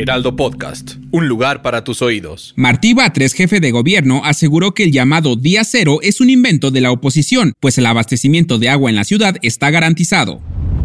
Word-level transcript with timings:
Heraldo 0.00 0.34
Podcast, 0.34 0.92
un 1.10 1.28
lugar 1.28 1.60
para 1.60 1.84
tus 1.84 2.00
oídos. 2.00 2.54
Martí 2.56 2.94
Batres, 2.94 3.34
jefe 3.34 3.60
de 3.60 3.70
gobierno, 3.70 4.22
aseguró 4.24 4.72
que 4.72 4.84
el 4.84 4.92
llamado 4.92 5.36
Día 5.36 5.62
Cero 5.62 5.98
es 6.00 6.22
un 6.22 6.30
invento 6.30 6.70
de 6.70 6.80
la 6.80 6.90
oposición, 6.90 7.52
pues 7.60 7.76
el 7.76 7.84
abastecimiento 7.84 8.56
de 8.56 8.70
agua 8.70 8.88
en 8.88 8.96
la 8.96 9.04
ciudad 9.04 9.36
está 9.42 9.68
garantizado. 9.70 10.40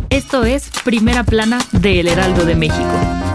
Esto 0.09 0.43
es 0.43 0.69
Primera 0.83 1.23
Plana 1.23 1.59
de 1.71 2.01
El 2.01 2.09
Heraldo 2.09 2.43
de 2.43 2.55
México. 2.55 3.34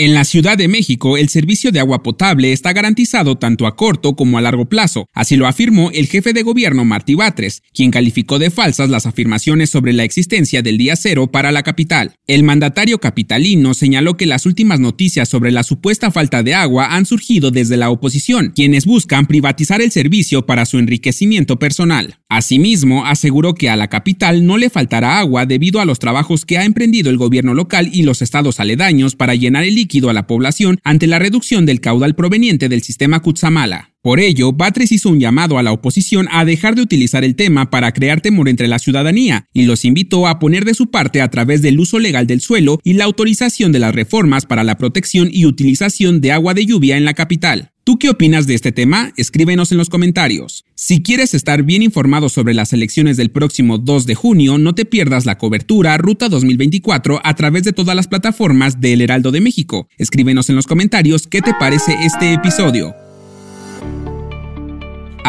En 0.00 0.14
la 0.14 0.24
Ciudad 0.24 0.56
de 0.56 0.68
México, 0.68 1.16
el 1.16 1.28
servicio 1.28 1.72
de 1.72 1.80
agua 1.80 2.04
potable 2.04 2.52
está 2.52 2.72
garantizado 2.72 3.34
tanto 3.34 3.66
a 3.66 3.74
corto 3.74 4.14
como 4.14 4.38
a 4.38 4.40
largo 4.40 4.68
plazo, 4.68 5.08
así 5.12 5.34
lo 5.34 5.48
afirmó 5.48 5.90
el 5.90 6.06
jefe 6.06 6.32
de 6.32 6.44
gobierno 6.44 6.84
Martí 6.84 7.16
Batres, 7.16 7.64
quien 7.74 7.90
calificó 7.90 8.38
de 8.38 8.50
falsas 8.50 8.90
las 8.90 9.06
afirmaciones 9.06 9.70
sobre 9.70 9.92
la 9.92 10.04
existencia 10.04 10.62
del 10.62 10.78
día 10.78 10.94
cero 10.94 11.32
para 11.32 11.50
la 11.50 11.64
capital. 11.64 12.14
El 12.28 12.44
mandatario 12.44 13.00
capitalino 13.00 13.74
señaló 13.74 14.16
que 14.16 14.26
las 14.26 14.46
últimas 14.46 14.78
noticias 14.78 15.28
sobre 15.28 15.50
la 15.50 15.64
supuesta 15.64 16.12
falta 16.12 16.44
de 16.44 16.54
agua 16.54 16.94
han 16.94 17.04
surgido 17.04 17.50
desde 17.50 17.76
la 17.76 17.90
oposición, 17.90 18.52
quienes 18.54 18.86
buscan 18.86 19.26
privatizar 19.26 19.82
el 19.82 19.90
servicio 19.90 20.46
para 20.46 20.64
su 20.64 20.78
enriquecimiento 20.78 21.58
personal. 21.58 22.20
Asimismo, 22.30 23.06
aseguró 23.06 23.54
que 23.54 23.70
a 23.70 23.76
la 23.76 23.88
capital 23.88 24.44
no 24.44 24.58
le 24.58 24.68
faltará 24.68 25.18
agua 25.18 25.46
debido 25.46 25.80
a 25.80 25.86
los 25.86 25.98
trabajos 25.98 26.44
que 26.44 26.58
ha 26.58 26.66
emprendido 26.66 27.08
el 27.08 27.16
gobierno 27.16 27.54
local 27.54 27.88
y 27.90 28.02
los 28.02 28.20
estados 28.20 28.60
aledaños 28.60 29.16
para 29.16 29.34
llenar 29.34 29.64
el 29.64 29.74
líquido 29.74 30.10
a 30.10 30.12
la 30.12 30.26
población 30.26 30.78
ante 30.84 31.06
la 31.06 31.18
reducción 31.18 31.64
del 31.64 31.80
caudal 31.80 32.14
proveniente 32.14 32.68
del 32.68 32.82
sistema 32.82 33.20
Cutzamala. 33.20 33.94
Por 34.02 34.20
ello, 34.20 34.52
Batres 34.52 34.92
hizo 34.92 35.08
un 35.08 35.20
llamado 35.20 35.56
a 35.56 35.62
la 35.62 35.72
oposición 35.72 36.28
a 36.30 36.44
dejar 36.44 36.74
de 36.74 36.82
utilizar 36.82 37.24
el 37.24 37.34
tema 37.34 37.70
para 37.70 37.92
crear 37.92 38.20
temor 38.20 38.50
entre 38.50 38.68
la 38.68 38.78
ciudadanía 38.78 39.46
y 39.54 39.62
los 39.62 39.86
invitó 39.86 40.26
a 40.26 40.38
poner 40.38 40.66
de 40.66 40.74
su 40.74 40.90
parte 40.90 41.22
a 41.22 41.30
través 41.30 41.62
del 41.62 41.80
uso 41.80 41.98
legal 41.98 42.26
del 42.26 42.42
suelo 42.42 42.78
y 42.84 42.92
la 42.92 43.04
autorización 43.04 43.72
de 43.72 43.78
las 43.78 43.94
reformas 43.94 44.44
para 44.44 44.64
la 44.64 44.76
protección 44.76 45.30
y 45.32 45.46
utilización 45.46 46.20
de 46.20 46.32
agua 46.32 46.52
de 46.52 46.66
lluvia 46.66 46.98
en 46.98 47.06
la 47.06 47.14
capital. 47.14 47.72
¿Tú 47.88 47.98
qué 47.98 48.10
opinas 48.10 48.46
de 48.46 48.52
este 48.52 48.70
tema? 48.70 49.14
Escríbenos 49.16 49.72
en 49.72 49.78
los 49.78 49.88
comentarios. 49.88 50.66
Si 50.74 51.02
quieres 51.02 51.32
estar 51.32 51.62
bien 51.62 51.80
informado 51.80 52.28
sobre 52.28 52.52
las 52.52 52.74
elecciones 52.74 53.16
del 53.16 53.30
próximo 53.30 53.78
2 53.78 54.04
de 54.04 54.14
junio, 54.14 54.58
no 54.58 54.74
te 54.74 54.84
pierdas 54.84 55.24
la 55.24 55.38
cobertura 55.38 55.96
Ruta 55.96 56.28
2024 56.28 57.22
a 57.24 57.34
través 57.34 57.62
de 57.62 57.72
todas 57.72 57.96
las 57.96 58.06
plataformas 58.06 58.78
del 58.82 59.00
Heraldo 59.00 59.30
de 59.30 59.40
México. 59.40 59.88
Escríbenos 59.96 60.50
en 60.50 60.56
los 60.56 60.66
comentarios 60.66 61.26
qué 61.26 61.40
te 61.40 61.54
parece 61.58 61.96
este 62.04 62.34
episodio. 62.34 63.07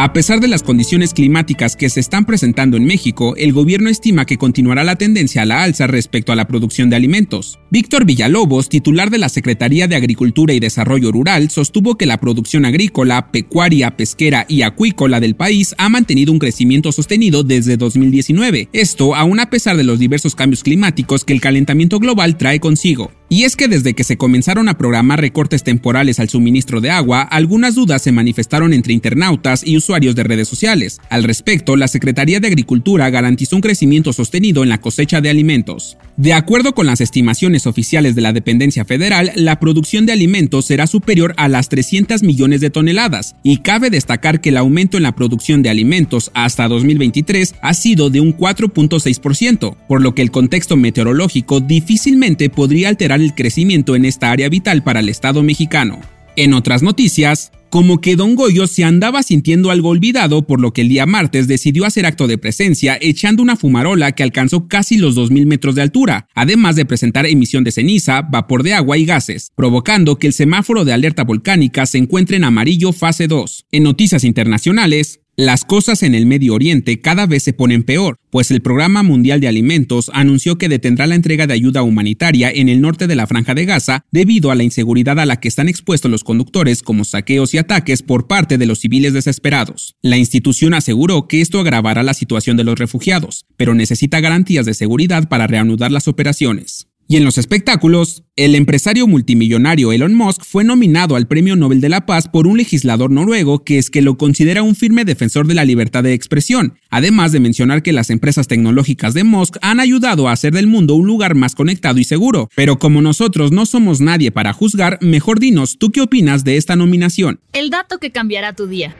A 0.02 0.14
pesar 0.14 0.40
de 0.40 0.48
las 0.48 0.62
condiciones 0.62 1.12
climáticas 1.12 1.76
que 1.76 1.90
se 1.90 2.00
están 2.00 2.24
presentando 2.24 2.78
en 2.78 2.86
México, 2.86 3.36
el 3.36 3.52
gobierno 3.52 3.90
estima 3.90 4.24
que 4.24 4.38
continuará 4.38 4.82
la 4.82 4.96
tendencia 4.96 5.42
a 5.42 5.44
la 5.44 5.62
alza 5.62 5.86
respecto 5.86 6.32
a 6.32 6.36
la 6.36 6.48
producción 6.48 6.88
de 6.88 6.96
alimentos. 6.96 7.58
Víctor 7.70 8.06
Villalobos, 8.06 8.70
titular 8.70 9.10
de 9.10 9.18
la 9.18 9.28
Secretaría 9.28 9.88
de 9.88 9.96
Agricultura 9.96 10.54
y 10.54 10.58
Desarrollo 10.58 11.12
Rural, 11.12 11.50
sostuvo 11.50 11.98
que 11.98 12.06
la 12.06 12.16
producción 12.16 12.64
agrícola, 12.64 13.30
pecuaria, 13.30 13.94
pesquera 13.94 14.46
y 14.48 14.62
acuícola 14.62 15.20
del 15.20 15.36
país 15.36 15.74
ha 15.76 15.90
mantenido 15.90 16.32
un 16.32 16.38
crecimiento 16.38 16.92
sostenido 16.92 17.42
desde 17.42 17.76
2019. 17.76 18.70
Esto 18.72 19.14
aún 19.14 19.38
a 19.38 19.50
pesar 19.50 19.76
de 19.76 19.84
los 19.84 19.98
diversos 19.98 20.34
cambios 20.34 20.62
climáticos 20.62 21.26
que 21.26 21.34
el 21.34 21.42
calentamiento 21.42 21.98
global 21.98 22.38
trae 22.38 22.58
consigo. 22.58 23.12
Y 23.32 23.44
es 23.44 23.54
que 23.54 23.68
desde 23.68 23.94
que 23.94 24.02
se 24.02 24.16
comenzaron 24.16 24.68
a 24.68 24.76
programar 24.76 25.20
recortes 25.20 25.62
temporales 25.62 26.18
al 26.18 26.28
suministro 26.28 26.80
de 26.80 26.90
agua, 26.90 27.22
algunas 27.22 27.76
dudas 27.76 28.02
se 28.02 28.10
manifestaron 28.10 28.72
entre 28.72 28.92
internautas 28.92 29.62
y 29.64 29.76
usuarios 29.76 30.16
de 30.16 30.24
redes 30.24 30.48
sociales. 30.48 31.00
Al 31.10 31.22
respecto, 31.22 31.76
la 31.76 31.86
Secretaría 31.86 32.40
de 32.40 32.48
Agricultura 32.48 33.08
garantizó 33.08 33.54
un 33.54 33.62
crecimiento 33.62 34.12
sostenido 34.12 34.64
en 34.64 34.68
la 34.68 34.80
cosecha 34.80 35.20
de 35.20 35.30
alimentos. 35.30 35.96
De 36.16 36.32
acuerdo 36.32 36.74
con 36.74 36.86
las 36.86 37.00
estimaciones 37.00 37.68
oficiales 37.68 38.16
de 38.16 38.20
la 38.20 38.32
dependencia 38.32 38.84
federal, 38.84 39.30
la 39.36 39.60
producción 39.60 40.06
de 40.06 40.12
alimentos 40.12 40.66
será 40.66 40.88
superior 40.88 41.32
a 41.36 41.46
las 41.48 41.68
300 41.68 42.24
millones 42.24 42.60
de 42.60 42.70
toneladas, 42.70 43.36
y 43.44 43.58
cabe 43.58 43.90
destacar 43.90 44.40
que 44.40 44.48
el 44.48 44.56
aumento 44.56 44.96
en 44.96 45.04
la 45.04 45.14
producción 45.14 45.62
de 45.62 45.70
alimentos 45.70 46.32
hasta 46.34 46.66
2023 46.66 47.54
ha 47.62 47.74
sido 47.74 48.10
de 48.10 48.20
un 48.20 48.36
4.6%, 48.36 49.76
por 49.86 50.02
lo 50.02 50.16
que 50.16 50.22
el 50.22 50.32
contexto 50.32 50.76
meteorológico 50.76 51.60
difícilmente 51.60 52.50
podría 52.50 52.88
alterar 52.88 53.19
el 53.20 53.34
crecimiento 53.34 53.96
en 53.96 54.04
esta 54.04 54.30
área 54.30 54.48
vital 54.48 54.82
para 54.82 55.00
el 55.00 55.08
Estado 55.08 55.42
mexicano. 55.42 56.00
En 56.36 56.54
otras 56.54 56.82
noticias, 56.82 57.52
como 57.70 58.00
que 58.00 58.16
Don 58.16 58.34
Goyo 58.34 58.66
se 58.66 58.82
andaba 58.82 59.22
sintiendo 59.22 59.70
algo 59.70 59.90
olvidado, 59.90 60.46
por 60.46 60.60
lo 60.60 60.72
que 60.72 60.80
el 60.80 60.88
día 60.88 61.06
martes 61.06 61.46
decidió 61.46 61.84
hacer 61.84 62.04
acto 62.04 62.26
de 62.26 62.36
presencia 62.36 62.98
echando 63.00 63.42
una 63.42 63.56
fumarola 63.56 64.12
que 64.12 64.24
alcanzó 64.24 64.66
casi 64.66 64.96
los 64.96 65.16
2.000 65.16 65.46
metros 65.46 65.76
de 65.76 65.82
altura, 65.82 66.26
además 66.34 66.74
de 66.74 66.84
presentar 66.84 67.26
emisión 67.26 67.62
de 67.62 67.70
ceniza, 67.70 68.22
vapor 68.22 68.64
de 68.64 68.74
agua 68.74 68.98
y 68.98 69.04
gases, 69.04 69.52
provocando 69.54 70.18
que 70.18 70.26
el 70.26 70.32
semáforo 70.32 70.84
de 70.84 70.92
alerta 70.92 71.22
volcánica 71.22 71.86
se 71.86 71.98
encuentre 71.98 72.36
en 72.36 72.44
amarillo 72.44 72.92
fase 72.92 73.28
2. 73.28 73.66
En 73.70 73.84
noticias 73.84 74.24
internacionales, 74.24 75.20
las 75.40 75.64
cosas 75.64 76.02
en 76.02 76.14
el 76.14 76.26
Medio 76.26 76.52
Oriente 76.52 77.00
cada 77.00 77.24
vez 77.24 77.42
se 77.42 77.54
ponen 77.54 77.82
peor, 77.82 78.18
pues 78.28 78.50
el 78.50 78.60
Programa 78.60 79.02
Mundial 79.02 79.40
de 79.40 79.48
Alimentos 79.48 80.10
anunció 80.12 80.58
que 80.58 80.68
detendrá 80.68 81.06
la 81.06 81.14
entrega 81.14 81.46
de 81.46 81.54
ayuda 81.54 81.82
humanitaria 81.82 82.50
en 82.50 82.68
el 82.68 82.82
norte 82.82 83.06
de 83.06 83.16
la 83.16 83.26
Franja 83.26 83.54
de 83.54 83.64
Gaza 83.64 84.04
debido 84.10 84.50
a 84.50 84.54
la 84.54 84.64
inseguridad 84.64 85.18
a 85.18 85.24
la 85.24 85.40
que 85.40 85.48
están 85.48 85.70
expuestos 85.70 86.10
los 86.10 86.24
conductores 86.24 86.82
como 86.82 87.04
saqueos 87.04 87.54
y 87.54 87.58
ataques 87.58 88.02
por 88.02 88.26
parte 88.26 88.58
de 88.58 88.66
los 88.66 88.80
civiles 88.80 89.14
desesperados. 89.14 89.96
La 90.02 90.18
institución 90.18 90.74
aseguró 90.74 91.26
que 91.26 91.40
esto 91.40 91.58
agravará 91.58 92.02
la 92.02 92.12
situación 92.12 92.58
de 92.58 92.64
los 92.64 92.78
refugiados, 92.78 93.46
pero 93.56 93.74
necesita 93.74 94.20
garantías 94.20 94.66
de 94.66 94.74
seguridad 94.74 95.26
para 95.30 95.46
reanudar 95.46 95.90
las 95.90 96.06
operaciones. 96.06 96.89
Y 97.10 97.16
en 97.16 97.24
los 97.24 97.38
espectáculos, 97.38 98.22
el 98.36 98.54
empresario 98.54 99.08
multimillonario 99.08 99.90
Elon 99.90 100.14
Musk 100.14 100.44
fue 100.44 100.62
nominado 100.62 101.16
al 101.16 101.26
Premio 101.26 101.56
Nobel 101.56 101.80
de 101.80 101.88
la 101.88 102.06
Paz 102.06 102.28
por 102.28 102.46
un 102.46 102.56
legislador 102.56 103.10
noruego 103.10 103.64
que 103.64 103.78
es 103.78 103.90
que 103.90 104.00
lo 104.00 104.16
considera 104.16 104.62
un 104.62 104.76
firme 104.76 105.04
defensor 105.04 105.48
de 105.48 105.54
la 105.54 105.64
libertad 105.64 106.04
de 106.04 106.12
expresión, 106.12 106.78
además 106.88 107.32
de 107.32 107.40
mencionar 107.40 107.82
que 107.82 107.92
las 107.92 108.10
empresas 108.10 108.46
tecnológicas 108.46 109.12
de 109.12 109.24
Musk 109.24 109.56
han 109.60 109.80
ayudado 109.80 110.28
a 110.28 110.32
hacer 110.32 110.52
del 110.52 110.68
mundo 110.68 110.94
un 110.94 111.08
lugar 111.08 111.34
más 111.34 111.56
conectado 111.56 111.98
y 111.98 112.04
seguro. 112.04 112.48
Pero 112.54 112.78
como 112.78 113.02
nosotros 113.02 113.50
no 113.50 113.66
somos 113.66 114.00
nadie 114.00 114.30
para 114.30 114.52
juzgar, 114.52 114.96
mejor 115.00 115.40
dinos, 115.40 115.78
¿tú 115.78 115.90
qué 115.90 116.02
opinas 116.02 116.44
de 116.44 116.58
esta 116.58 116.76
nominación? 116.76 117.40
El 117.52 117.70
dato 117.70 117.98
que 117.98 118.12
cambiará 118.12 118.52
tu 118.52 118.68
día. 118.68 118.94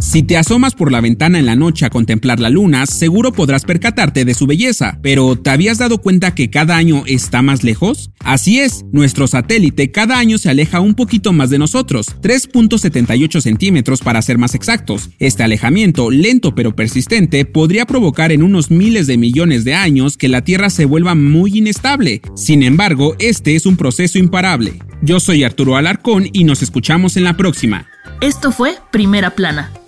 Si 0.00 0.22
te 0.22 0.38
asomas 0.38 0.74
por 0.74 0.90
la 0.90 1.02
ventana 1.02 1.38
en 1.38 1.44
la 1.44 1.56
noche 1.56 1.84
a 1.84 1.90
contemplar 1.90 2.40
la 2.40 2.48
luna, 2.48 2.86
seguro 2.86 3.32
podrás 3.32 3.64
percatarte 3.64 4.24
de 4.24 4.32
su 4.32 4.46
belleza, 4.46 4.98
pero 5.02 5.36
¿te 5.36 5.50
habías 5.50 5.76
dado 5.76 5.98
cuenta 5.98 6.34
que 6.34 6.48
cada 6.48 6.76
año 6.76 7.04
está 7.06 7.42
más 7.42 7.62
lejos? 7.62 8.10
Así 8.18 8.60
es, 8.60 8.84
nuestro 8.92 9.26
satélite 9.26 9.90
cada 9.90 10.18
año 10.18 10.38
se 10.38 10.48
aleja 10.48 10.80
un 10.80 10.94
poquito 10.94 11.34
más 11.34 11.50
de 11.50 11.58
nosotros, 11.58 12.16
3.78 12.22 13.40
centímetros 13.42 14.00
para 14.00 14.22
ser 14.22 14.38
más 14.38 14.54
exactos. 14.54 15.10
Este 15.18 15.42
alejamiento, 15.42 16.10
lento 16.10 16.54
pero 16.54 16.74
persistente, 16.74 17.44
podría 17.44 17.84
provocar 17.84 18.32
en 18.32 18.42
unos 18.42 18.70
miles 18.70 19.06
de 19.06 19.18
millones 19.18 19.64
de 19.64 19.74
años 19.74 20.16
que 20.16 20.28
la 20.28 20.42
Tierra 20.42 20.70
se 20.70 20.86
vuelva 20.86 21.14
muy 21.14 21.58
inestable. 21.58 22.22
Sin 22.34 22.62
embargo, 22.62 23.16
este 23.18 23.54
es 23.54 23.66
un 23.66 23.76
proceso 23.76 24.18
imparable. 24.18 24.78
Yo 25.02 25.20
soy 25.20 25.44
Arturo 25.44 25.76
Alarcón 25.76 26.28
y 26.32 26.44
nos 26.44 26.62
escuchamos 26.62 27.16
en 27.18 27.24
la 27.24 27.36
próxima. 27.36 27.86
Esto 28.20 28.52
fue 28.52 28.74
Primera 28.90 29.30
Plana, 29.30 29.72